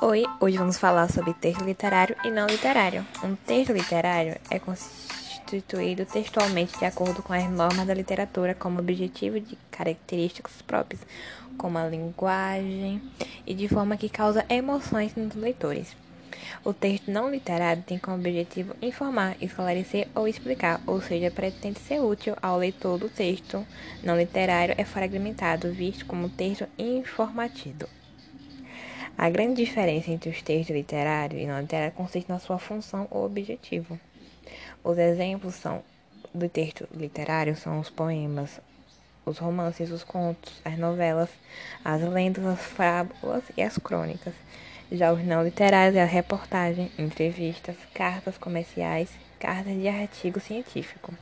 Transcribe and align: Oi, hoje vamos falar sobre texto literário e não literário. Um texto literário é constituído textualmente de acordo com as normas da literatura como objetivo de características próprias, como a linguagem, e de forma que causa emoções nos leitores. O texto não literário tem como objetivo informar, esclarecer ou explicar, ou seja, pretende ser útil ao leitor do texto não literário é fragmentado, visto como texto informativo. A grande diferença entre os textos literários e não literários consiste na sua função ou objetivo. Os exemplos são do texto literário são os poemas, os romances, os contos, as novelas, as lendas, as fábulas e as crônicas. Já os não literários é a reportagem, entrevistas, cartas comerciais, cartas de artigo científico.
Oi, 0.00 0.24
hoje 0.38 0.56
vamos 0.56 0.78
falar 0.78 1.10
sobre 1.10 1.34
texto 1.34 1.64
literário 1.64 2.14
e 2.22 2.30
não 2.30 2.46
literário. 2.46 3.04
Um 3.24 3.34
texto 3.34 3.72
literário 3.72 4.36
é 4.48 4.56
constituído 4.56 6.06
textualmente 6.06 6.78
de 6.78 6.84
acordo 6.84 7.20
com 7.20 7.32
as 7.32 7.50
normas 7.50 7.84
da 7.84 7.94
literatura 7.94 8.54
como 8.54 8.78
objetivo 8.78 9.40
de 9.40 9.58
características 9.72 10.62
próprias, 10.62 11.04
como 11.56 11.78
a 11.78 11.88
linguagem, 11.88 13.02
e 13.44 13.52
de 13.52 13.66
forma 13.66 13.96
que 13.96 14.08
causa 14.08 14.46
emoções 14.48 15.16
nos 15.16 15.34
leitores. 15.34 15.96
O 16.64 16.72
texto 16.72 17.10
não 17.10 17.28
literário 17.28 17.82
tem 17.82 17.98
como 17.98 18.18
objetivo 18.18 18.76
informar, 18.80 19.36
esclarecer 19.40 20.06
ou 20.14 20.28
explicar, 20.28 20.80
ou 20.86 21.02
seja, 21.02 21.28
pretende 21.28 21.80
ser 21.80 21.98
útil 21.98 22.36
ao 22.40 22.56
leitor 22.56 22.98
do 22.98 23.08
texto 23.08 23.66
não 24.04 24.16
literário 24.16 24.76
é 24.78 24.84
fragmentado, 24.84 25.72
visto 25.72 26.06
como 26.06 26.28
texto 26.28 26.68
informativo. 26.78 27.88
A 29.20 29.28
grande 29.30 29.64
diferença 29.64 30.12
entre 30.12 30.30
os 30.30 30.40
textos 30.42 30.76
literários 30.76 31.42
e 31.42 31.44
não 31.44 31.60
literários 31.60 31.96
consiste 31.96 32.28
na 32.28 32.38
sua 32.38 32.56
função 32.56 33.08
ou 33.10 33.26
objetivo. 33.26 33.98
Os 34.84 34.96
exemplos 34.96 35.56
são 35.56 35.82
do 36.32 36.48
texto 36.48 36.88
literário 36.94 37.56
são 37.56 37.80
os 37.80 37.90
poemas, 37.90 38.60
os 39.26 39.38
romances, 39.38 39.90
os 39.90 40.04
contos, 40.04 40.62
as 40.64 40.78
novelas, 40.78 41.30
as 41.84 42.00
lendas, 42.00 42.46
as 42.46 42.60
fábulas 42.60 43.42
e 43.56 43.62
as 43.62 43.76
crônicas. 43.76 44.34
Já 44.92 45.12
os 45.12 45.24
não 45.24 45.42
literários 45.42 45.96
é 45.96 46.02
a 46.02 46.06
reportagem, 46.06 46.88
entrevistas, 46.96 47.74
cartas 47.92 48.38
comerciais, 48.38 49.10
cartas 49.40 49.74
de 49.74 49.88
artigo 49.88 50.38
científico. 50.38 51.12